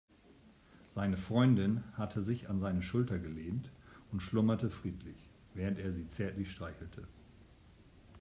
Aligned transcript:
Seine 0.89 1.15
Freundin 1.15 1.83
hatte 1.95 2.23
sich 2.23 2.49
an 2.49 2.59
seine 2.59 2.81
Schulter 2.81 3.19
gelehnt 3.19 3.71
und 4.11 4.19
schlummerte 4.21 4.71
friedlich, 4.71 5.29
während 5.53 5.77
er 5.77 5.91
sie 5.91 6.07
zärtlich 6.07 6.49
streichelte. 6.51 7.07